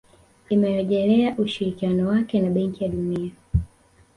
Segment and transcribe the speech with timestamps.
[0.49, 3.31] Imerejelea ushirikiano wake na Benki ya Dunia